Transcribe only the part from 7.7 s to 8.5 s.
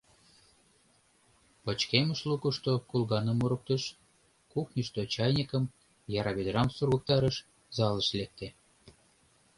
залыш лекте.